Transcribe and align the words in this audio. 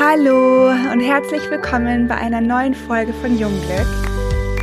Hallo 0.00 0.70
und 0.92 1.00
herzlich 1.00 1.50
willkommen 1.50 2.06
bei 2.06 2.14
einer 2.14 2.40
neuen 2.40 2.72
Folge 2.72 3.12
von 3.14 3.36
Jungglück. 3.36 3.88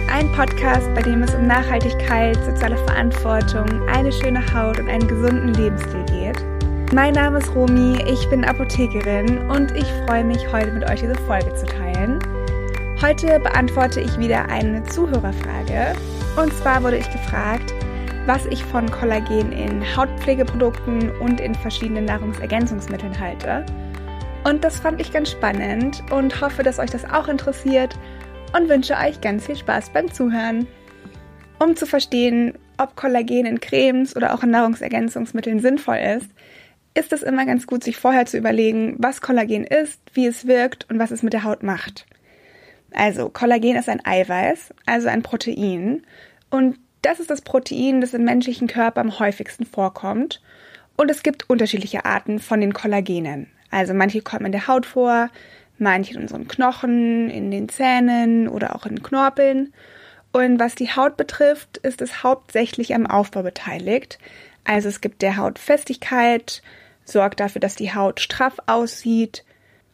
Ein 0.10 0.32
Podcast, 0.32 0.88
bei 0.96 1.02
dem 1.02 1.24
es 1.24 1.36
um 1.36 1.46
Nachhaltigkeit, 1.46 2.38
soziale 2.46 2.78
Verantwortung, 2.78 3.66
eine 3.90 4.14
schöne 4.14 4.40
Haut 4.54 4.80
und 4.80 4.88
einen 4.88 5.06
gesunden 5.06 5.54
Lebensstil 5.56 6.06
geht. 6.06 6.94
Mein 6.94 7.16
Name 7.16 7.40
ist 7.40 7.54
Romi, 7.54 8.02
ich 8.08 8.30
bin 8.30 8.46
Apothekerin 8.46 9.50
und 9.50 9.76
ich 9.76 9.92
freue 10.06 10.24
mich, 10.24 10.50
heute 10.54 10.72
mit 10.72 10.90
euch 10.90 11.02
diese 11.02 11.16
Folge 11.28 11.54
zu 11.54 11.66
teilen. 11.66 12.18
Heute 13.02 13.38
beantworte 13.42 14.00
ich 14.00 14.18
wieder 14.18 14.48
eine 14.48 14.86
Zuhörerfrage. 14.86 15.98
Und 16.42 16.54
zwar 16.54 16.82
wurde 16.82 16.96
ich 16.96 17.12
gefragt, 17.12 17.74
was 18.26 18.46
ich 18.46 18.64
von 18.64 18.90
Kollagen 18.90 19.52
in 19.52 19.84
Hautpflegeprodukten 19.98 21.12
und 21.20 21.42
in 21.42 21.54
verschiedenen 21.56 22.06
Nahrungsergänzungsmitteln 22.06 23.20
halte. 23.20 23.66
Und 24.46 24.64
das 24.64 24.80
fand 24.80 25.02
ich 25.02 25.12
ganz 25.12 25.32
spannend 25.32 26.04
und 26.12 26.40
hoffe, 26.40 26.62
dass 26.62 26.78
euch 26.78 26.92
das 26.92 27.04
auch 27.04 27.28
interessiert 27.28 27.98
und 28.56 28.70
wünsche 28.70 28.94
euch 28.94 29.20
ganz 29.20 29.48
viel 29.48 29.56
Spaß 29.56 29.90
beim 29.90 30.14
Zuhören. 30.14 30.68
Um 31.58 31.76
zu 31.76 31.88
verstehen, 31.88 32.54
ob 32.78 32.96
Kollagen 32.96 33.48
in 33.48 33.60
Cremes 33.60 34.16
oder 34.16 34.36
auch 34.36 34.44
in 34.44 34.52
Nahrungsergänzungsmitteln 34.52 35.62
sinnvoll 35.62 35.98
ist, 35.98 36.30
ist 36.94 37.12
es 37.12 37.24
immer 37.24 37.48
ganz 37.48 37.66
gut, 37.66 37.84
sich 37.84 37.98
vorher 37.98 38.28
zu 38.28 38.38
überlegen, 38.38 38.96
was 39.00 39.20
Kollagen 39.20 39.64
ist, 39.64 40.00
wie 40.14 40.28
es 40.28 40.46
wirkt 40.46 40.88
und 40.92 41.00
was 41.00 41.10
es 41.10 41.24
mit 41.24 41.34
der 41.34 41.44
Haut 41.44 41.64
macht. 41.64 42.06
Also, 42.94 43.30
Kollagen 43.30 43.76
ist 43.76 43.90
ein 43.90 44.06
Eiweiß, 44.06 44.76
also 44.86 45.08
ein 45.08 45.24
Protein. 45.24 46.04
Und 46.52 46.78
das 47.02 47.20
ist 47.20 47.32
das 47.32 47.42
Protein, 47.42 48.00
das 48.00 48.14
im 48.14 48.24
menschlichen 48.24 48.68
Körper 48.68 49.02
am 49.02 49.18
häufigsten 49.18 49.66
vorkommt. 49.66 50.40
Und 50.96 51.10
es 51.10 51.24
gibt 51.24 51.50
unterschiedliche 51.50 52.06
Arten 52.06 52.38
von 52.38 52.62
den 52.62 52.74
Kollagenen. 52.74 53.48
Also 53.76 53.94
manche 53.94 54.22
kommen 54.22 54.46
in 54.46 54.52
der 54.54 54.68
Haut 54.68 54.86
vor, 54.86 55.30
manche 55.78 56.14
in 56.14 56.22
unseren 56.22 56.48
Knochen, 56.48 57.30
in 57.30 57.52
den 57.52 57.68
Zähnen 57.68 58.48
oder 58.48 58.74
auch 58.74 58.86
in 58.86 59.04
Knorpeln. 59.04 59.74
Und 60.32 60.62
was 60.62 60.76
die 60.76 60.92
Haut 60.92 61.18
betrifft, 61.18 61.80
ist 61.80 62.02
es 62.02 62.24
hauptsächlich 62.24 62.96
am 62.96 63.06
Aufbau 63.06 63.44
beteiligt. 63.44 64.18
Also 64.64 64.88
es 64.88 65.02
gibt 65.02 65.22
der 65.22 65.36
Haut 65.36 65.60
Festigkeit, 65.60 66.62
sorgt 67.04 67.42
dafür, 67.42 67.60
dass 67.60 67.76
die 67.76 67.94
Haut 67.94 68.22
straff 68.22 68.60
aussieht. 68.66 69.44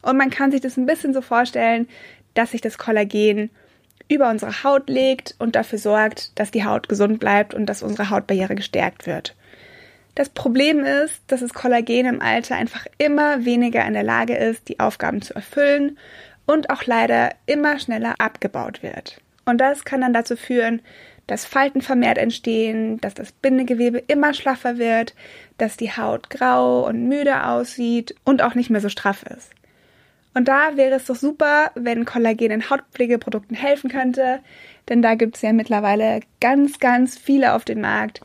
Und 0.03 0.16
man 0.16 0.29
kann 0.29 0.51
sich 0.51 0.61
das 0.61 0.77
ein 0.77 0.85
bisschen 0.85 1.16
so 1.16 1.21
vorstellen, 1.21 1.88
dass 2.35 2.51
sich 2.51 2.61
das 2.61 2.77
Kollagen 2.77 3.49
über 4.07 4.29
unsere 4.29 4.63
Haut 4.63 4.91
legt 4.91 5.33
und 5.39 5.55
dafür 5.55 5.79
sorgt, 5.79 6.38
dass 6.38 6.51
die 6.51 6.66
Haut 6.66 6.88
gesund 6.88 7.19
bleibt 7.19 7.55
und 7.55 7.66
dass 7.66 7.81
unsere 7.81 8.11
Hautbarriere 8.11 8.53
gestärkt 8.53 9.07
wird. 9.07 9.35
Das 10.15 10.29
Problem 10.29 10.83
ist, 10.83 11.21
dass 11.27 11.39
das 11.39 11.53
Kollagen 11.53 12.05
im 12.05 12.21
Alter 12.21 12.55
einfach 12.55 12.85
immer 12.97 13.45
weniger 13.45 13.85
in 13.85 13.93
der 13.93 14.03
Lage 14.03 14.35
ist, 14.35 14.67
die 14.67 14.79
Aufgaben 14.79 15.21
zu 15.21 15.33
erfüllen 15.33 15.97
und 16.45 16.69
auch 16.69 16.83
leider 16.85 17.29
immer 17.45 17.79
schneller 17.79 18.15
abgebaut 18.19 18.83
wird. 18.83 19.21
Und 19.45 19.59
das 19.59 19.85
kann 19.85 20.01
dann 20.01 20.13
dazu 20.13 20.35
führen, 20.35 20.81
dass 21.27 21.45
Falten 21.45 21.81
vermehrt 21.81 22.17
entstehen, 22.17 22.99
dass 22.99 23.13
das 23.13 23.31
Bindegewebe 23.31 23.99
immer 23.99 24.33
schlaffer 24.33 24.77
wird, 24.77 25.15
dass 25.57 25.77
die 25.77 25.95
Haut 25.95 26.29
grau 26.29 26.85
und 26.85 27.07
müde 27.07 27.45
aussieht 27.45 28.15
und 28.25 28.41
auch 28.41 28.55
nicht 28.55 28.69
mehr 28.69 28.81
so 28.81 28.89
straff 28.89 29.23
ist. 29.23 29.51
Und 30.33 30.47
da 30.47 30.77
wäre 30.77 30.95
es 30.95 31.05
doch 31.05 31.15
super, 31.15 31.71
wenn 31.75 32.05
Kollagen 32.05 32.51
in 32.51 32.69
Hautpflegeprodukten 32.69 33.55
helfen 33.55 33.89
könnte, 33.89 34.39
denn 34.89 35.01
da 35.01 35.15
gibt 35.15 35.35
es 35.35 35.41
ja 35.41 35.53
mittlerweile 35.53 36.21
ganz, 36.39 36.79
ganz 36.79 37.17
viele 37.17 37.53
auf 37.53 37.65
dem 37.65 37.81
Markt, 37.81 38.21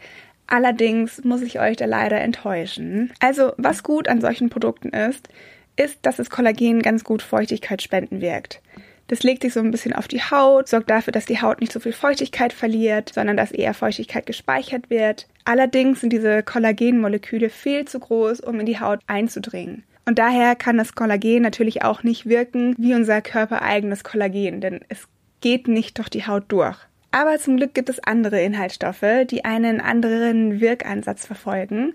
Allerdings 0.46 1.24
muss 1.24 1.42
ich 1.42 1.60
euch 1.60 1.76
da 1.76 1.86
leider 1.86 2.20
enttäuschen. 2.20 3.12
Also, 3.20 3.52
was 3.56 3.82
gut 3.82 4.08
an 4.08 4.20
solchen 4.20 4.48
Produkten 4.48 4.90
ist, 4.90 5.28
ist, 5.76 5.98
dass 6.02 6.16
das 6.16 6.30
Kollagen 6.30 6.82
ganz 6.82 7.04
gut 7.04 7.22
Feuchtigkeit 7.22 7.82
spenden 7.82 8.20
wirkt. 8.20 8.62
Das 9.08 9.22
legt 9.22 9.42
sich 9.42 9.52
so 9.52 9.60
ein 9.60 9.70
bisschen 9.70 9.92
auf 9.92 10.08
die 10.08 10.22
Haut, 10.22 10.68
sorgt 10.68 10.90
dafür, 10.90 11.12
dass 11.12 11.26
die 11.26 11.40
Haut 11.40 11.60
nicht 11.60 11.72
so 11.72 11.78
viel 11.78 11.92
Feuchtigkeit 11.92 12.52
verliert, 12.52 13.12
sondern 13.14 13.36
dass 13.36 13.52
eher 13.52 13.72
Feuchtigkeit 13.72 14.26
gespeichert 14.26 14.90
wird. 14.90 15.28
Allerdings 15.44 16.00
sind 16.00 16.12
diese 16.12 16.42
Kollagenmoleküle 16.42 17.48
viel 17.48 17.84
zu 17.84 18.00
groß, 18.00 18.40
um 18.40 18.58
in 18.58 18.66
die 18.66 18.80
Haut 18.80 19.00
einzudringen. 19.06 19.84
Und 20.06 20.18
daher 20.18 20.56
kann 20.56 20.76
das 20.76 20.94
Kollagen 20.94 21.42
natürlich 21.42 21.82
auch 21.82 22.02
nicht 22.02 22.26
wirken 22.26 22.74
wie 22.78 22.94
unser 22.94 23.20
körpereigenes 23.20 24.02
Kollagen, 24.02 24.60
denn 24.60 24.80
es 24.88 25.08
geht 25.40 25.68
nicht 25.68 25.98
durch 25.98 26.08
die 26.08 26.26
Haut 26.26 26.44
durch. 26.48 26.76
Aber 27.16 27.38
zum 27.38 27.56
Glück 27.56 27.72
gibt 27.72 27.88
es 27.88 27.98
andere 27.98 28.42
Inhaltsstoffe, 28.42 29.24
die 29.30 29.42
einen 29.42 29.80
anderen 29.80 30.60
Wirkansatz 30.60 31.24
verfolgen. 31.24 31.94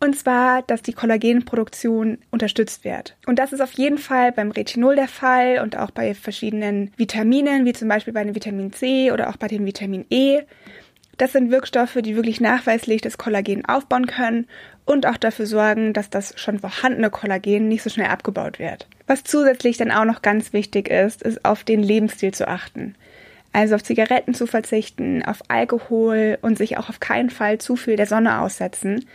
Und 0.00 0.18
zwar, 0.18 0.62
dass 0.62 0.82
die 0.82 0.94
Kollagenproduktion 0.94 2.18
unterstützt 2.32 2.84
wird. 2.84 3.16
Und 3.26 3.38
das 3.38 3.52
ist 3.52 3.60
auf 3.60 3.70
jeden 3.74 3.98
Fall 3.98 4.32
beim 4.32 4.50
Retinol 4.50 4.96
der 4.96 5.06
Fall 5.06 5.60
und 5.62 5.78
auch 5.78 5.92
bei 5.92 6.12
verschiedenen 6.12 6.90
Vitaminen, 6.96 7.66
wie 7.66 7.72
zum 7.72 7.86
Beispiel 7.86 8.12
bei 8.12 8.24
dem 8.24 8.34
Vitamin 8.34 8.72
C 8.72 9.12
oder 9.12 9.28
auch 9.30 9.36
bei 9.36 9.46
dem 9.46 9.64
Vitamin 9.64 10.04
E. 10.10 10.40
Das 11.18 11.30
sind 11.34 11.52
Wirkstoffe, 11.52 11.98
die 12.02 12.16
wirklich 12.16 12.40
nachweislich 12.40 13.00
das 13.00 13.16
Kollagen 13.16 13.64
aufbauen 13.64 14.08
können 14.08 14.48
und 14.84 15.06
auch 15.06 15.18
dafür 15.18 15.46
sorgen, 15.46 15.92
dass 15.92 16.10
das 16.10 16.34
schon 16.34 16.58
vorhandene 16.58 17.10
Kollagen 17.10 17.68
nicht 17.68 17.84
so 17.84 17.90
schnell 17.90 18.08
abgebaut 18.08 18.58
wird. 18.58 18.88
Was 19.06 19.22
zusätzlich 19.22 19.76
dann 19.76 19.92
auch 19.92 20.04
noch 20.04 20.20
ganz 20.20 20.52
wichtig 20.52 20.88
ist, 20.88 21.22
ist 21.22 21.44
auf 21.44 21.62
den 21.62 21.80
Lebensstil 21.80 22.34
zu 22.34 22.48
achten. 22.48 22.96
Also 23.52 23.74
auf 23.74 23.82
Zigaretten 23.82 24.34
zu 24.34 24.46
verzichten, 24.46 25.24
auf 25.24 25.42
Alkohol 25.48 26.38
und 26.42 26.58
sich 26.58 26.76
auch 26.76 26.88
auf 26.88 27.00
keinen 27.00 27.30
Fall 27.30 27.58
zu 27.58 27.76
viel 27.76 27.96
der 27.96 28.06
Sonne 28.06 28.40
aussetzen. 28.40 29.06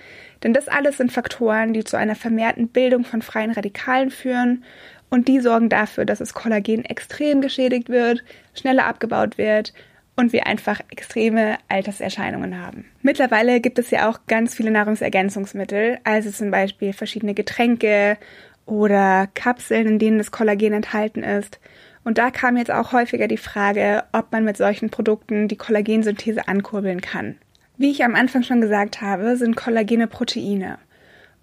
Denn 0.43 0.53
das 0.53 0.67
alles 0.67 0.97
sind 0.97 1.11
Faktoren, 1.11 1.73
die 1.73 1.83
zu 1.83 1.97
einer 1.97 2.15
vermehrten 2.15 2.67
Bildung 2.67 3.05
von 3.05 3.21
freien 3.21 3.51
Radikalen 3.51 4.09
führen 4.09 4.63
und 5.09 5.27
die 5.27 5.39
sorgen 5.39 5.69
dafür, 5.69 6.05
dass 6.05 6.19
das 6.19 6.33
Kollagen 6.33 6.83
extrem 6.85 7.41
geschädigt 7.41 7.89
wird, 7.89 8.23
schneller 8.55 8.85
abgebaut 8.85 9.37
wird 9.37 9.73
und 10.15 10.33
wir 10.33 10.47
einfach 10.47 10.79
extreme 10.89 11.57
Alterserscheinungen 11.69 12.59
haben. 12.59 12.85
Mittlerweile 13.01 13.61
gibt 13.61 13.79
es 13.79 13.91
ja 13.91 14.09
auch 14.09 14.19
ganz 14.27 14.55
viele 14.55 14.71
Nahrungsergänzungsmittel, 14.71 15.99
also 16.03 16.31
zum 16.31 16.51
Beispiel 16.51 16.93
verschiedene 16.93 17.33
Getränke 17.33 18.17
oder 18.65 19.27
Kapseln, 19.33 19.87
in 19.87 19.99
denen 19.99 20.17
das 20.17 20.31
Kollagen 20.31 20.73
enthalten 20.73 21.23
ist. 21.23 21.59
Und 22.03 22.17
da 22.17 22.31
kam 22.31 22.57
jetzt 22.57 22.71
auch 22.71 22.91
häufiger 22.91 23.27
die 23.27 23.37
Frage, 23.37 24.03
ob 24.11 24.31
man 24.31 24.43
mit 24.43 24.57
solchen 24.57 24.89
Produkten 24.89 25.47
die 25.47 25.55
Kollagensynthese 25.55 26.47
ankurbeln 26.47 27.01
kann. 27.01 27.35
Wie 27.77 27.91
ich 27.91 28.03
am 28.03 28.15
Anfang 28.15 28.43
schon 28.43 28.61
gesagt 28.61 29.01
habe, 29.01 29.37
sind 29.37 29.55
Kollagene 29.55 30.07
Proteine. 30.07 30.77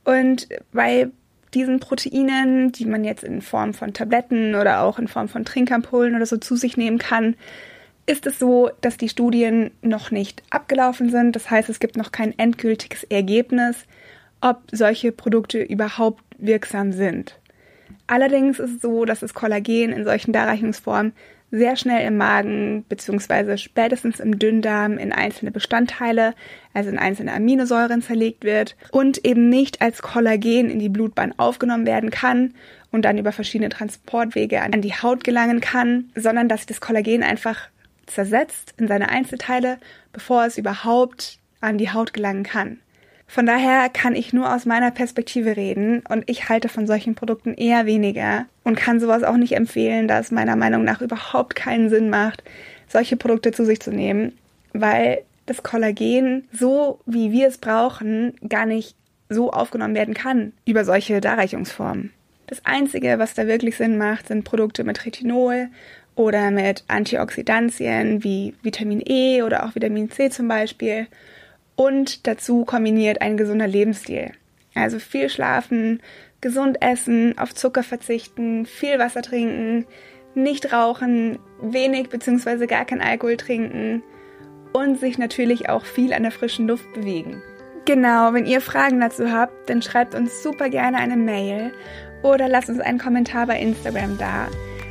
Und 0.05 0.49
bei 0.73 1.09
diesen 1.55 1.81
Proteinen, 1.81 2.73
die 2.73 2.85
man 2.85 3.05
jetzt 3.05 3.25
in 3.25 3.43
Form 3.43 3.75
von 3.75 3.93
Tabletten 3.93 4.55
oder 4.55 4.83
auch 4.83 4.99
in 4.99 5.09
Form 5.09 5.29
von 5.29 5.45
Trinkampullen 5.45 6.15
oder 6.15 6.27
so 6.27 6.37
zu 6.37 6.57
sich 6.57 6.77
nehmen 6.77 6.99
kann, 6.99 7.35
ist 8.07 8.27
es 8.27 8.39
so, 8.39 8.71
dass 8.81 8.97
die 8.97 9.09
Studien 9.09 9.71
noch 9.83 10.11
nicht 10.11 10.43
abgelaufen 10.51 11.11
sind. 11.11 11.35
Das 11.37 11.51
heißt, 11.51 11.69
es 11.69 11.81
gibt 11.81 11.97
noch 11.97 12.13
kein 12.13 12.39
endgültiges 12.39 13.05
Ergebnis, 13.05 13.85
ob 14.41 14.63
solche 14.73 15.13
Produkte 15.13 15.63
überhaupt 15.63 16.23
wirksam 16.39 16.93
sind. 16.93 17.40
Allerdings 18.11 18.59
ist 18.59 18.75
es 18.75 18.83
so, 18.83 19.05
dass 19.05 19.21
das 19.21 19.35
Kollagen 19.35 19.93
in 19.93 20.05
solchen 20.05 20.33
Darreichungsformen 20.33 21.13
sehr 21.53 21.77
schnell 21.77 22.05
im 22.09 22.17
Magen 22.17 22.85
bzw. 22.89 23.57
spätestens 23.57 24.19
im 24.19 24.37
Dünndarm 24.37 24.99
in 24.99 25.13
einzelne 25.13 25.53
Bestandteile, 25.53 26.35
also 26.75 26.91
in 26.91 26.99
einzelne 26.99 27.33
Aminosäuren 27.33 28.03
zerlegt 28.03 28.43
wird 28.43 28.77
und 28.91 29.25
eben 29.25 29.49
nicht 29.49 29.81
als 29.81 30.03
Kollagen 30.03 30.71
in 30.71 30.81
die 30.81 30.89
Blutbahn 30.89 31.39
aufgenommen 31.39 31.87
werden 31.87 32.11
kann 32.11 32.55
und 32.91 33.05
dann 33.05 33.17
über 33.17 33.31
verschiedene 33.31 33.69
Transportwege 33.69 34.61
an 34.61 34.83
die 34.83 34.95
Haut 34.95 35.23
gelangen 35.23 35.61
kann, 35.61 36.11
sondern 36.17 36.49
dass 36.49 36.67
das 36.67 36.81
Kollagen 36.81 37.23
einfach 37.23 37.69
zersetzt 38.07 38.75
in 38.77 38.89
seine 38.89 39.09
Einzelteile, 39.09 39.79
bevor 40.13 40.47
es 40.47 40.59
überhaupt 40.59 41.39
an 41.61 41.79
die 41.79 41.93
Haut 41.93 42.13
gelangen 42.13 42.43
kann. 42.43 42.81
Von 43.31 43.47
daher 43.47 43.89
kann 43.89 44.17
ich 44.17 44.33
nur 44.33 44.53
aus 44.53 44.67
meiner 44.67 44.91
Perspektive 44.91 45.57
reden 45.57 46.03
und 46.09 46.29
ich 46.29 46.49
halte 46.49 46.69
von 46.69 46.89
solchen 46.89 47.15
Produkten 47.15 47.55
eher 47.55 47.87
weniger 47.87 48.47
und 48.65 48.75
kann 48.75 48.99
sowas 48.99 49.23
auch 49.23 49.37
nicht 49.37 49.53
empfehlen, 49.53 50.09
da 50.09 50.19
es 50.19 50.33
meiner 50.33 50.57
Meinung 50.57 50.83
nach 50.83 51.01
überhaupt 51.01 51.55
keinen 51.55 51.91
Sinn 51.91 52.11
macht, 52.11 52.43
solche 52.89 53.17
Produkte 53.17 53.53
zu 53.53 53.65
sich 53.65 53.79
zu 53.79 53.93
nehmen, 53.93 54.37
weil 54.73 55.23
das 55.47 55.63
Kollagen, 55.63 56.49
so 56.51 56.99
wie 57.07 57.31
wir 57.31 57.47
es 57.47 57.59
brauchen, 57.59 58.35
gar 58.49 58.67
nicht 58.67 58.97
so 59.29 59.53
aufgenommen 59.53 59.95
werden 59.95 60.15
kann 60.15 60.53
über 60.65 60.85
solche 60.85 61.21
Darreichungsformen. 61.21 62.13
Das 62.49 62.67
Einzige, 62.67 63.21
was 63.21 63.35
da 63.35 63.47
wirklich 63.47 63.77
Sinn 63.77 63.97
macht, 63.97 64.27
sind 64.27 64.43
Produkte 64.43 64.83
mit 64.83 65.07
Retinol 65.07 65.69
oder 66.17 66.51
mit 66.51 66.83
Antioxidantien 66.89 68.25
wie 68.25 68.55
Vitamin 68.65 69.01
E 69.07 69.43
oder 69.43 69.65
auch 69.65 69.77
Vitamin 69.77 70.11
C 70.11 70.31
zum 70.31 70.49
Beispiel 70.49 71.07
und 71.77 72.27
dazu 72.27 72.65
kombiniert 72.65 73.23
ein 73.23 73.37
gesunder 73.37 73.67
Lebensstil. 73.67 74.33
Also 74.75 74.99
viel 74.99 75.29
schlafen, 75.29 76.01
gesund 76.41 76.81
essen, 76.81 77.37
auf 77.39 77.55
Zucker 77.55 77.83
verzichten, 77.83 78.67
viel 78.67 78.99
Wasser 78.99 79.23
trinken, 79.23 79.87
nicht 80.35 80.73
rauchen, 80.73 81.39
wenig 81.61 82.09
bzw. 82.09 82.67
gar 82.67 82.85
kein 82.85 83.01
Alkohol 83.01 83.37
trinken 83.37 84.03
und 84.73 85.01
sich 85.01 85.19
natürlich 85.19 85.69
auch 85.69 85.85
viel 85.85 86.13
an 86.13 86.23
der 86.23 86.33
frischen 86.33 86.69
Luft 86.69 86.93
bewegen. 86.93 87.43
Genau, 87.87 88.33
wenn 88.33 88.47
ihr 88.47 88.61
Fragen 88.61 89.01
dazu 89.01 89.33
habt, 89.33 89.69
dann 89.69 89.83
schreibt 89.83 90.15
uns 90.15 90.43
super 90.43 90.69
gerne 90.69 90.99
eine 90.99 91.17
Mail 91.17 91.73
oder 92.23 92.49
lasst 92.49 92.69
uns 92.69 92.81
einen 92.81 92.99
Kommentar 92.99 93.47
bei 93.47 93.59
Instagram 93.59 94.19
da. 94.19 94.49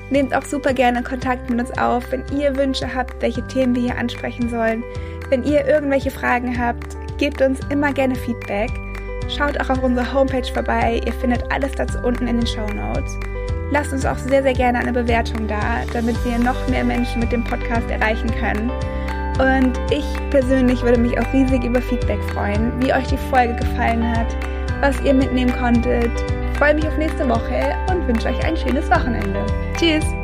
Nehmt 0.10 0.34
auch 0.34 0.44
super 0.44 0.74
gerne 0.74 1.04
Kontakt 1.04 1.50
mit 1.50 1.60
uns 1.60 1.78
auf, 1.78 2.12
wenn 2.12 2.26
ihr 2.38 2.56
Wünsche 2.58 2.94
habt, 2.94 3.22
welche 3.22 3.46
Themen 3.48 3.76
wir 3.76 3.84
hier 3.84 3.98
ansprechen 3.98 4.50
sollen. 4.50 4.84
Wenn 5.30 5.44
ihr 5.44 5.66
irgendwelche 5.68 6.10
Fragen 6.10 6.60
habt, 6.60 6.98
gebt 7.18 7.42
uns 7.42 7.60
immer 7.70 7.94
gerne 7.94 8.16
Feedback. 8.16 8.72
Schaut 9.28 9.60
auch 9.60 9.70
auf 9.70 9.84
unserer 9.84 10.12
Homepage 10.12 10.52
vorbei, 10.52 11.02
ihr 11.06 11.14
findet 11.14 11.44
alles 11.52 11.72
dazu 11.74 12.00
unten 12.00 12.28
in 12.28 12.38
den 12.40 12.48
Show 12.48 12.66
Notes. 12.74 13.16
Lasst 13.72 13.94
uns 13.94 14.06
auch 14.06 14.18
sehr, 14.18 14.42
sehr 14.42 14.54
gerne 14.54 14.80
eine 14.80 14.92
Bewertung 14.92 15.48
da, 15.48 15.84
damit 15.94 16.16
wir 16.26 16.40
noch 16.40 16.68
mehr 16.68 16.84
Menschen 16.84 17.20
mit 17.20 17.31
dem 17.31 17.44
Podcast 17.44 17.88
erreichen 17.92 18.31
können. 18.40 18.72
Und 19.40 19.80
ich 19.92 20.06
persönlich 20.31 20.81
würde 20.81 21.00
mich 21.00 21.18
auch 21.20 21.34
riesig 21.34 21.64
über 21.64 21.81
Feedback 21.81 22.22
freuen, 22.34 22.74
wie 22.81 22.92
euch 22.92 23.08
die 23.08 23.18
Folge 23.30 23.56
gefallen 23.56 24.04
hat, 24.18 24.36
was 24.81 25.00
ihr 25.02 25.14
mitnehmen 25.14 25.54
konntet. 25.56 26.12
Ich 26.52 26.58
freue 26.58 26.74
mich 26.74 26.88
auf 26.88 26.98
nächste 26.98 27.30
Woche 27.30 27.76
und 27.92 28.08
wünsche 28.08 28.30
euch 28.30 28.44
ein 28.44 28.58
schönes 28.58 28.90
Wochenende. 28.90 29.46
Tschüss! 29.78 30.19